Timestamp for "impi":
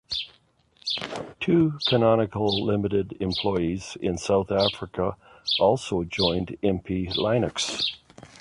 6.63-7.05